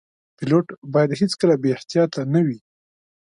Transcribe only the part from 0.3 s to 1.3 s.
پیلوټ باید